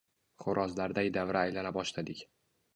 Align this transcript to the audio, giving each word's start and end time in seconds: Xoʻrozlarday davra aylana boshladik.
Xoʻrozlarday 0.45 1.13
davra 1.19 1.45
aylana 1.51 1.77
boshladik. 1.79 2.27